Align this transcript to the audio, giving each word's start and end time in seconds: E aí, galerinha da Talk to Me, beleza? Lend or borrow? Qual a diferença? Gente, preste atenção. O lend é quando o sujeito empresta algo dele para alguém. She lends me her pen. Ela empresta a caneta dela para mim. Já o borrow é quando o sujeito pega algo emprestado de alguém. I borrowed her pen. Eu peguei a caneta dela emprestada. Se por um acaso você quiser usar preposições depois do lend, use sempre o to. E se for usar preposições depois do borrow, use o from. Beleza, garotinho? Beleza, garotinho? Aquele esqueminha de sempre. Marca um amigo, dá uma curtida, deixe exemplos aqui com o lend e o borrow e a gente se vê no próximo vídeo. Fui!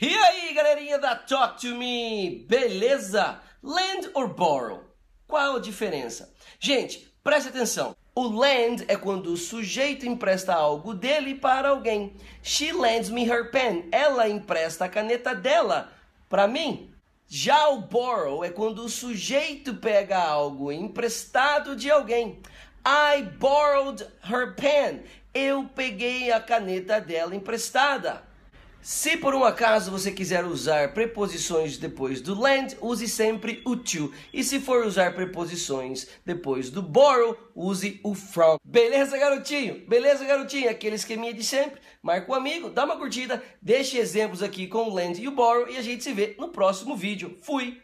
E 0.00 0.12
aí, 0.12 0.52
galerinha 0.52 0.98
da 0.98 1.14
Talk 1.14 1.60
to 1.60 1.72
Me, 1.76 2.44
beleza? 2.48 3.40
Lend 3.62 4.10
or 4.14 4.26
borrow? 4.26 4.82
Qual 5.24 5.54
a 5.54 5.60
diferença? 5.60 6.34
Gente, 6.58 7.14
preste 7.22 7.50
atenção. 7.50 7.94
O 8.12 8.26
lend 8.26 8.84
é 8.88 8.96
quando 8.96 9.28
o 9.28 9.36
sujeito 9.36 10.04
empresta 10.04 10.52
algo 10.52 10.94
dele 10.94 11.36
para 11.36 11.68
alguém. 11.68 12.16
She 12.42 12.72
lends 12.72 13.08
me 13.08 13.22
her 13.24 13.52
pen. 13.52 13.88
Ela 13.92 14.28
empresta 14.28 14.86
a 14.86 14.88
caneta 14.88 15.32
dela 15.32 15.92
para 16.28 16.48
mim. 16.48 16.92
Já 17.28 17.68
o 17.68 17.82
borrow 17.82 18.44
é 18.44 18.50
quando 18.50 18.80
o 18.80 18.88
sujeito 18.88 19.74
pega 19.74 20.18
algo 20.18 20.72
emprestado 20.72 21.76
de 21.76 21.88
alguém. 21.88 22.42
I 22.84 23.22
borrowed 23.22 24.04
her 24.28 24.56
pen. 24.56 25.04
Eu 25.32 25.70
peguei 25.72 26.32
a 26.32 26.40
caneta 26.40 27.00
dela 27.00 27.36
emprestada. 27.36 28.33
Se 28.84 29.16
por 29.16 29.34
um 29.34 29.42
acaso 29.42 29.90
você 29.90 30.12
quiser 30.12 30.44
usar 30.44 30.92
preposições 30.92 31.78
depois 31.78 32.20
do 32.20 32.38
lend, 32.38 32.76
use 32.82 33.08
sempre 33.08 33.62
o 33.64 33.74
to. 33.74 34.12
E 34.30 34.44
se 34.44 34.60
for 34.60 34.84
usar 34.84 35.14
preposições 35.14 36.06
depois 36.22 36.68
do 36.68 36.82
borrow, 36.82 37.34
use 37.54 37.98
o 38.04 38.14
from. 38.14 38.58
Beleza, 38.62 39.16
garotinho? 39.16 39.86
Beleza, 39.88 40.26
garotinho? 40.26 40.68
Aquele 40.68 40.96
esqueminha 40.96 41.32
de 41.32 41.42
sempre. 41.42 41.80
Marca 42.02 42.30
um 42.30 42.34
amigo, 42.34 42.68
dá 42.68 42.84
uma 42.84 42.98
curtida, 42.98 43.42
deixe 43.62 43.96
exemplos 43.96 44.42
aqui 44.42 44.66
com 44.66 44.90
o 44.90 44.94
lend 44.94 45.18
e 45.18 45.28
o 45.28 45.32
borrow 45.32 45.66
e 45.66 45.78
a 45.78 45.82
gente 45.82 46.04
se 46.04 46.12
vê 46.12 46.36
no 46.38 46.50
próximo 46.50 46.94
vídeo. 46.94 47.38
Fui! 47.40 47.83